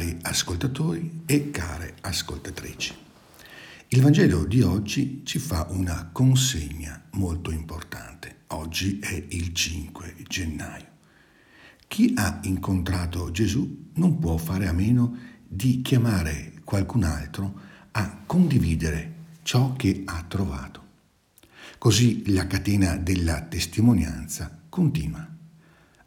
cari 0.00 0.16
ascoltatori 0.22 1.22
e 1.26 1.50
care 1.50 1.96
ascoltatrici. 2.00 2.94
Il 3.88 4.00
Vangelo 4.00 4.46
di 4.46 4.62
oggi 4.62 5.22
ci 5.26 5.38
fa 5.38 5.66
una 5.70 6.08
consegna 6.10 7.02
molto 7.12 7.50
importante. 7.50 8.44
Oggi 8.48 8.98
è 8.98 9.26
il 9.28 9.52
5 9.52 10.14
gennaio. 10.26 10.86
Chi 11.86 12.14
ha 12.16 12.40
incontrato 12.44 13.30
Gesù 13.30 13.90
non 13.94 14.18
può 14.18 14.38
fare 14.38 14.68
a 14.68 14.72
meno 14.72 15.14
di 15.46 15.82
chiamare 15.82 16.54
qualcun 16.64 17.02
altro 17.02 17.60
a 17.90 18.22
condividere 18.24 19.14
ciò 19.42 19.74
che 19.74 20.02
ha 20.06 20.24
trovato. 20.26 20.78
Così 21.76 22.32
la 22.32 22.46
catena 22.46 22.96
della 22.96 23.42
testimonianza 23.42 24.62
continua. 24.70 25.28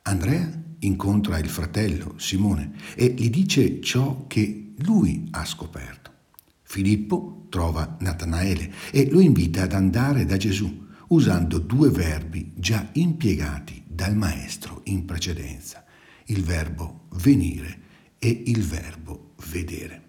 Andrea 0.04 0.63
incontra 0.86 1.38
il 1.38 1.50
fratello 1.50 2.16
Simone 2.18 2.74
e 2.96 3.08
gli 3.08 3.30
dice 3.30 3.82
ciò 3.82 4.26
che 4.28 4.74
lui 4.78 5.28
ha 5.32 5.46
scoperto. 5.46 6.12
Filippo 6.62 7.46
trova 7.50 7.98
Natanaele 8.00 8.74
e 8.92 9.10
lo 9.10 9.20
invita 9.20 9.64
ad 9.64 9.74
andare 9.74 10.26
da 10.26 10.38
Gesù 10.38 10.82
usando 11.08 11.60
due 11.60 11.90
verbi 11.90 12.54
già 12.56 12.90
impiegati 12.94 13.84
dal 13.86 14.16
maestro 14.16 14.82
in 14.86 15.06
precedenza, 15.06 15.86
il 16.26 16.44
verbo 16.44 17.08
venire 17.12 17.82
e 18.18 18.44
il 18.48 18.64
verbo 18.64 19.34
vedere. 19.52 20.02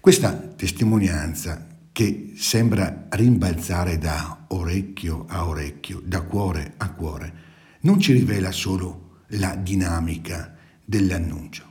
Questa 0.00 0.32
testimonianza 0.32 1.66
che 1.92 2.32
sembra 2.36 3.06
rimbalzare 3.10 3.98
da 3.98 4.46
orecchio 4.48 5.24
a 5.28 5.46
orecchio, 5.46 6.02
da 6.04 6.22
cuore 6.22 6.74
a 6.78 6.90
cuore, 6.90 7.34
non 7.80 8.00
ci 8.00 8.12
rivela 8.12 8.50
solo 8.50 9.05
la 9.28 9.54
dinamica 9.54 10.56
dell'annuncio. 10.84 11.64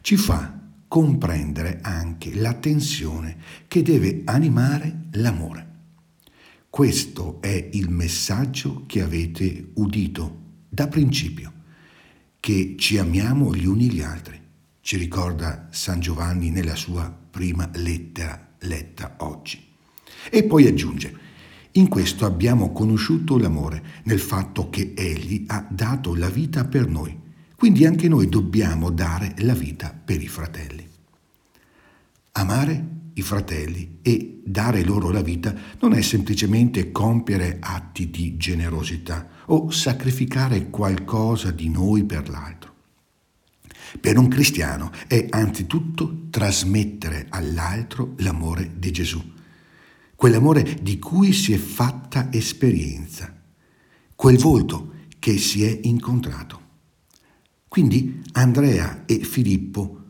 Ci 0.00 0.16
fa 0.16 0.60
comprendere 0.88 1.80
anche 1.82 2.34
la 2.34 2.54
tensione 2.54 3.36
che 3.66 3.82
deve 3.82 4.22
animare 4.24 5.06
l'amore. 5.12 5.72
Questo 6.70 7.40
è 7.40 7.70
il 7.72 7.88
messaggio 7.88 8.84
che 8.86 9.00
avete 9.00 9.70
udito 9.74 10.42
da 10.68 10.88
principio, 10.88 11.52
che 12.40 12.74
ci 12.78 12.98
amiamo 12.98 13.54
gli 13.54 13.64
uni 13.64 13.90
gli 13.90 14.00
altri, 14.00 14.40
ci 14.80 14.96
ricorda 14.96 15.68
San 15.70 16.00
Giovanni 16.00 16.50
nella 16.50 16.74
sua 16.74 17.10
prima 17.30 17.70
lettera 17.74 18.54
letta 18.60 19.14
oggi. 19.18 19.72
E 20.30 20.44
poi 20.44 20.66
aggiunge, 20.66 21.16
in 21.76 21.88
questo 21.88 22.24
abbiamo 22.24 22.70
conosciuto 22.72 23.36
l'amore, 23.36 23.82
nel 24.04 24.20
fatto 24.20 24.70
che 24.70 24.92
Egli 24.96 25.44
ha 25.48 25.66
dato 25.68 26.14
la 26.14 26.28
vita 26.28 26.64
per 26.64 26.86
noi. 26.86 27.18
Quindi 27.56 27.84
anche 27.84 28.06
noi 28.08 28.28
dobbiamo 28.28 28.90
dare 28.90 29.34
la 29.38 29.54
vita 29.54 29.92
per 29.92 30.22
i 30.22 30.28
fratelli. 30.28 30.86
Amare 32.32 32.88
i 33.14 33.22
fratelli 33.22 33.98
e 34.02 34.40
dare 34.44 34.84
loro 34.84 35.10
la 35.10 35.22
vita 35.22 35.52
non 35.80 35.94
è 35.94 36.00
semplicemente 36.00 36.92
compiere 36.92 37.58
atti 37.60 38.08
di 38.08 38.36
generosità 38.36 39.28
o 39.46 39.70
sacrificare 39.70 40.70
qualcosa 40.70 41.50
di 41.50 41.68
noi 41.68 42.04
per 42.04 42.28
l'altro. 42.28 42.72
Per 44.00 44.16
un 44.16 44.28
cristiano 44.28 44.92
è 45.08 45.26
anzitutto 45.30 46.26
trasmettere 46.30 47.26
all'altro 47.30 48.14
l'amore 48.18 48.74
di 48.76 48.92
Gesù 48.92 49.32
quell'amore 50.24 50.78
di 50.80 50.98
cui 50.98 51.34
si 51.34 51.52
è 51.52 51.58
fatta 51.58 52.32
esperienza, 52.32 53.30
quel 54.14 54.38
volto 54.38 54.92
che 55.18 55.36
si 55.36 55.62
è 55.64 55.80
incontrato. 55.82 56.60
Quindi 57.68 58.22
Andrea 58.32 59.04
e 59.04 59.18
Filippo 59.18 60.00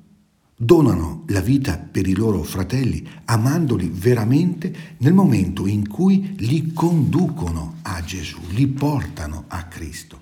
donano 0.54 1.24
la 1.26 1.40
vita 1.40 1.78
per 1.78 2.06
i 2.06 2.14
loro 2.14 2.44
fratelli, 2.44 3.04
amandoli 3.24 3.90
veramente 3.92 4.94
nel 4.98 5.14
momento 5.14 5.66
in 5.66 5.88
cui 5.88 6.36
li 6.38 6.72
conducono 6.72 7.78
a 7.82 8.00
Gesù, 8.00 8.38
li 8.50 8.68
portano 8.68 9.46
a 9.48 9.64
Cristo. 9.64 10.20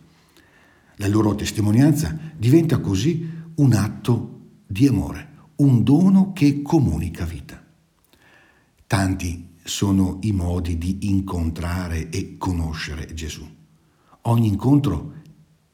La 0.96 1.08
loro 1.08 1.34
testimonianza 1.34 2.18
diventa 2.34 2.78
così 2.78 3.28
un 3.56 3.74
atto 3.74 4.40
di 4.66 4.86
amore, 4.86 5.28
un 5.56 5.82
dono 5.82 6.32
che 6.32 6.62
comunica 6.62 7.26
vita. 7.26 7.62
Tanti 8.86 9.50
sono 9.62 10.18
i 10.22 10.32
modi 10.32 10.76
di 10.76 10.98
incontrare 11.08 12.08
e 12.10 12.36
conoscere 12.36 13.12
Gesù. 13.14 13.46
Ogni 14.22 14.48
incontro 14.48 15.14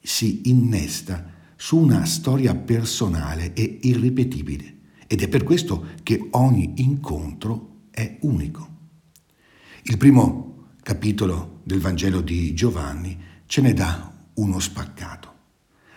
si 0.01 0.51
innesta 0.51 1.33
su 1.57 1.79
una 1.79 2.05
storia 2.05 2.55
personale 2.55 3.53
e 3.55 3.79
irripetibile 3.83 4.77
ed 5.07 5.23
è 5.23 5.29
per 5.29 5.43
questo 5.43 5.87
che 6.03 6.29
ogni 6.33 6.75
incontro 6.77 7.87
è 7.91 8.19
unico. 8.21 8.77
Il 9.83 9.97
primo 9.97 10.67
capitolo 10.83 11.61
del 11.65 11.81
Vangelo 11.81 12.21
di 12.21 12.55
Giovanni 12.55 13.19
ce 13.47 13.61
ne 13.61 13.73
dà 13.73 14.13
uno 14.35 14.59
spaccato. 14.59 15.35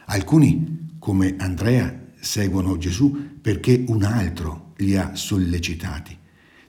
Alcuni, 0.06 0.96
come 0.98 1.36
Andrea, 1.38 2.08
seguono 2.20 2.78
Gesù 2.78 3.40
perché 3.42 3.84
un 3.88 4.04
altro 4.04 4.74
li 4.78 4.96
ha 4.96 5.16
sollecitati 5.16 6.18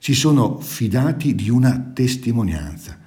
si 0.03 0.13
sono 0.13 0.59
fidati 0.59 1.33
di 1.33 1.49
una 1.49 1.79
testimonianza, 1.79 2.99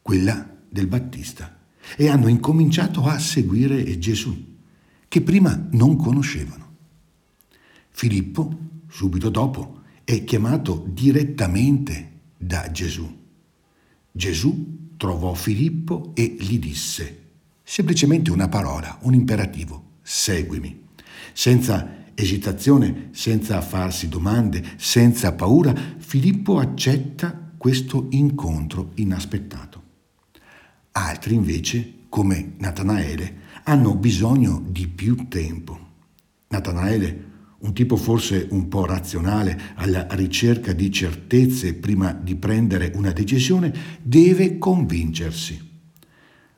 quella 0.00 0.56
del 0.70 0.86
Battista, 0.86 1.58
e 1.98 2.08
hanno 2.08 2.28
incominciato 2.28 3.04
a 3.04 3.18
seguire 3.18 3.98
Gesù, 3.98 4.56
che 5.06 5.20
prima 5.20 5.68
non 5.72 5.96
conoscevano. 5.96 6.76
Filippo, 7.90 8.58
subito 8.88 9.28
dopo, 9.28 9.82
è 10.02 10.24
chiamato 10.24 10.82
direttamente 10.88 12.20
da 12.38 12.70
Gesù. 12.70 13.06
Gesù 14.10 14.94
trovò 14.96 15.34
Filippo 15.34 16.12
e 16.14 16.36
gli 16.40 16.58
disse 16.58 17.18
semplicemente 17.62 18.30
una 18.30 18.48
parola, 18.48 18.96
un 19.02 19.12
imperativo, 19.12 19.96
seguimi, 20.00 20.86
senza 21.34 21.99
esitazione, 22.20 23.08
senza 23.12 23.60
farsi 23.60 24.08
domande, 24.08 24.62
senza 24.76 25.32
paura, 25.32 25.74
Filippo 25.98 26.58
accetta 26.58 27.52
questo 27.56 28.06
incontro 28.10 28.92
inaspettato. 28.94 29.82
Altri 30.92 31.34
invece, 31.34 31.94
come 32.08 32.54
Natanaele, 32.58 33.38
hanno 33.64 33.94
bisogno 33.94 34.62
di 34.66 34.88
più 34.88 35.28
tempo. 35.28 35.88
Natanaele, 36.48 37.28
un 37.58 37.74
tipo 37.74 37.96
forse 37.96 38.46
un 38.50 38.68
po' 38.68 38.86
razionale, 38.86 39.60
alla 39.74 40.06
ricerca 40.10 40.72
di 40.72 40.90
certezze 40.90 41.74
prima 41.74 42.12
di 42.12 42.34
prendere 42.36 42.92
una 42.94 43.12
decisione, 43.12 43.72
deve 44.02 44.58
convincersi. 44.58 45.68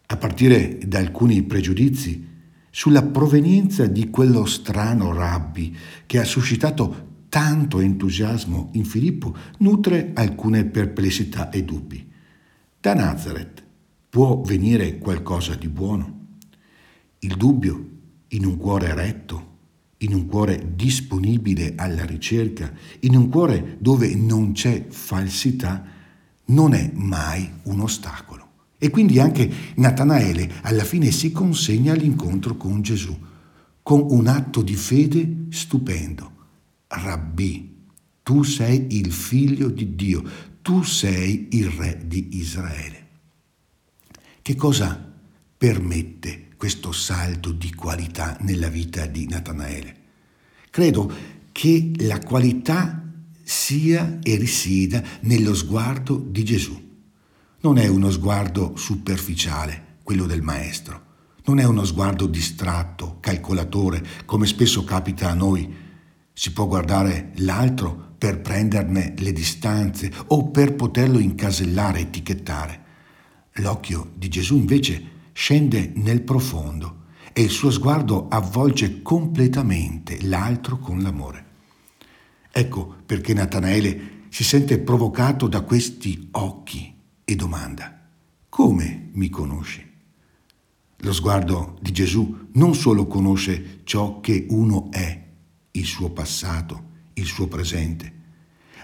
A 0.06 0.16
partire 0.16 0.78
da 0.86 0.98
alcuni 0.98 1.42
pregiudizi, 1.42 2.28
sulla 2.74 3.02
provenienza 3.02 3.84
di 3.86 4.08
quello 4.08 4.46
strano 4.46 5.12
rabbi 5.12 5.76
che 6.06 6.18
ha 6.18 6.24
suscitato 6.24 7.10
tanto 7.28 7.80
entusiasmo 7.80 8.70
in 8.72 8.86
Filippo, 8.86 9.36
nutre 9.58 10.12
alcune 10.14 10.64
perplessità 10.64 11.50
e 11.50 11.64
dubbi. 11.64 12.10
Da 12.80 12.94
Nazareth 12.94 13.62
può 14.08 14.40
venire 14.40 14.96
qualcosa 14.96 15.54
di 15.54 15.68
buono? 15.68 16.20
Il 17.18 17.36
dubbio 17.36 17.88
in 18.28 18.46
un 18.46 18.56
cuore 18.56 18.94
retto, 18.94 19.50
in 19.98 20.14
un 20.14 20.26
cuore 20.26 20.72
disponibile 20.74 21.74
alla 21.76 22.06
ricerca, 22.06 22.72
in 23.00 23.16
un 23.16 23.28
cuore 23.28 23.76
dove 23.80 24.14
non 24.14 24.52
c'è 24.52 24.86
falsità, 24.88 25.84
non 26.46 26.72
è 26.72 26.90
mai 26.94 27.50
un 27.64 27.80
ostacolo. 27.80 28.41
E 28.82 28.90
quindi 28.90 29.20
anche 29.20 29.48
Natanaele 29.76 30.54
alla 30.62 30.82
fine 30.82 31.12
si 31.12 31.30
consegna 31.30 31.92
all'incontro 31.92 32.56
con 32.56 32.82
Gesù, 32.82 33.16
con 33.80 34.04
un 34.10 34.26
atto 34.26 34.60
di 34.60 34.74
fede 34.74 35.44
stupendo. 35.50 36.32
Rabbi, 36.88 37.76
tu 38.24 38.42
sei 38.42 38.96
il 38.98 39.12
figlio 39.12 39.68
di 39.68 39.94
Dio, 39.94 40.24
tu 40.62 40.82
sei 40.82 41.46
il 41.52 41.68
re 41.68 42.02
di 42.04 42.38
Israele. 42.38 43.06
Che 44.42 44.56
cosa 44.56 45.12
permette 45.56 46.48
questo 46.56 46.90
salto 46.90 47.52
di 47.52 47.72
qualità 47.72 48.36
nella 48.40 48.68
vita 48.68 49.06
di 49.06 49.28
Natanaele? 49.28 49.96
Credo 50.70 51.08
che 51.52 51.92
la 51.98 52.18
qualità 52.18 53.00
sia 53.44 54.18
e 54.24 54.34
risieda 54.34 55.00
nello 55.20 55.54
sguardo 55.54 56.16
di 56.16 56.44
Gesù. 56.44 56.90
Non 57.64 57.78
è 57.78 57.86
uno 57.86 58.10
sguardo 58.10 58.72
superficiale, 58.74 59.98
quello 60.02 60.26
del 60.26 60.42
maestro. 60.42 61.00
Non 61.44 61.60
è 61.60 61.64
uno 61.64 61.84
sguardo 61.84 62.26
distratto, 62.26 63.18
calcolatore, 63.20 64.04
come 64.24 64.46
spesso 64.46 64.82
capita 64.82 65.30
a 65.30 65.34
noi. 65.34 65.72
Si 66.32 66.52
può 66.52 66.66
guardare 66.66 67.30
l'altro 67.36 68.14
per 68.18 68.40
prenderne 68.40 69.14
le 69.16 69.32
distanze 69.32 70.10
o 70.26 70.50
per 70.50 70.74
poterlo 70.74 71.20
incasellare, 71.20 72.00
etichettare. 72.00 72.84
L'occhio 73.52 74.10
di 74.16 74.28
Gesù 74.28 74.56
invece 74.56 75.02
scende 75.30 75.92
nel 75.94 76.22
profondo 76.22 77.04
e 77.32 77.42
il 77.42 77.50
suo 77.50 77.70
sguardo 77.70 78.26
avvolge 78.26 79.02
completamente 79.02 80.18
l'altro 80.22 80.78
con 80.78 81.00
l'amore. 81.00 81.44
Ecco 82.50 82.96
perché 83.06 83.32
Natanaele 83.32 84.24
si 84.30 84.42
sente 84.42 84.80
provocato 84.80 85.46
da 85.46 85.60
questi 85.60 86.26
occhi 86.32 86.91
e 87.32 87.36
domanda, 87.36 87.98
come 88.48 89.08
mi 89.12 89.30
conosci? 89.30 89.90
Lo 90.98 91.12
sguardo 91.12 91.78
di 91.80 91.90
Gesù 91.90 92.48
non 92.52 92.74
solo 92.74 93.06
conosce 93.06 93.80
ciò 93.84 94.20
che 94.20 94.46
uno 94.50 94.90
è, 94.90 95.20
il 95.70 95.84
suo 95.86 96.10
passato, 96.10 96.90
il 97.14 97.24
suo 97.24 97.48
presente, 97.48 98.20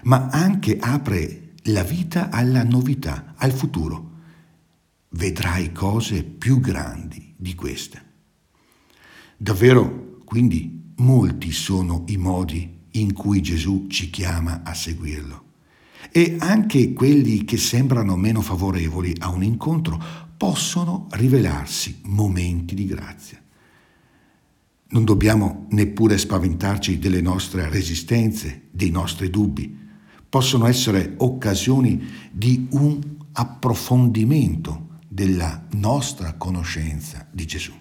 ma 0.03 0.29
anche 0.29 0.77
apre 0.79 1.51
la 1.65 1.83
vita 1.83 2.29
alla 2.29 2.63
novità, 2.63 3.35
al 3.37 3.51
futuro. 3.51 4.07
Vedrai 5.09 5.71
cose 5.71 6.23
più 6.23 6.59
grandi 6.59 7.33
di 7.37 7.53
queste. 7.53 8.03
Davvero, 9.37 10.17
quindi, 10.25 10.93
molti 10.97 11.51
sono 11.51 12.03
i 12.07 12.17
modi 12.17 12.87
in 12.93 13.13
cui 13.13 13.41
Gesù 13.41 13.85
ci 13.89 14.09
chiama 14.09 14.63
a 14.63 14.73
seguirlo. 14.73 15.48
E 16.11 16.37
anche 16.39 16.93
quelli 16.93 17.43
che 17.43 17.57
sembrano 17.57 18.15
meno 18.15 18.41
favorevoli 18.41 19.13
a 19.19 19.29
un 19.29 19.43
incontro 19.43 20.01
possono 20.37 21.07
rivelarsi 21.11 21.99
momenti 22.03 22.73
di 22.73 22.85
grazia. 22.85 23.41
Non 24.91 25.03
dobbiamo 25.03 25.67
neppure 25.69 26.17
spaventarci 26.17 26.97
delle 26.97 27.21
nostre 27.21 27.69
resistenze, 27.69 28.69
dei 28.71 28.89
nostri 28.89 29.29
dubbi. 29.29 29.77
Possono 30.27 30.65
essere 30.65 31.13
occasioni 31.17 32.01
di 32.31 32.67
un 32.71 32.99
approfondimento 33.33 34.99
della 35.07 35.67
nostra 35.73 36.33
conoscenza 36.33 37.27
di 37.29 37.45
Gesù. 37.45 37.73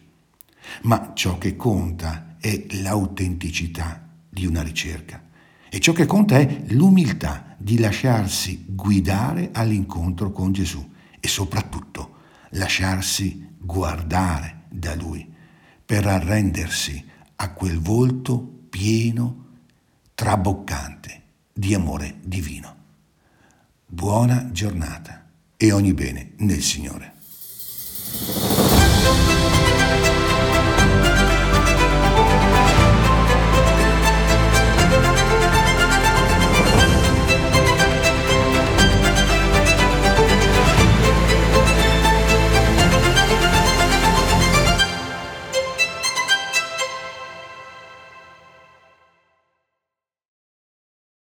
Ma 0.82 1.12
ciò 1.14 1.38
che 1.38 1.56
conta 1.56 2.36
è 2.40 2.66
l'autenticità 2.82 4.06
di 4.28 4.44
una 4.44 4.62
ricerca. 4.62 5.24
E 5.70 5.78
ciò 5.78 5.92
che 5.92 6.04
conta 6.04 6.38
è 6.38 6.64
l'umiltà 6.68 7.47
di 7.58 7.78
lasciarsi 7.78 8.64
guidare 8.68 9.50
all'incontro 9.52 10.30
con 10.30 10.52
Gesù 10.52 10.88
e 11.18 11.26
soprattutto 11.26 12.16
lasciarsi 12.50 13.56
guardare 13.58 14.62
da 14.70 14.94
Lui 14.94 15.28
per 15.84 16.06
arrendersi 16.06 17.04
a 17.36 17.52
quel 17.52 17.78
volto 17.80 18.38
pieno, 18.68 19.46
traboccante 20.14 21.22
di 21.52 21.74
amore 21.74 22.18
divino. 22.22 22.76
Buona 23.86 24.50
giornata 24.52 25.28
e 25.56 25.72
ogni 25.72 25.92
bene 25.94 26.32
nel 26.36 26.62
Signore. 26.62 27.17